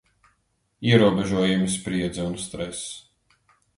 Ierobežojumi, 0.91 1.69
spriedze 1.73 2.27
un 2.31 2.35
stress. 2.47 2.85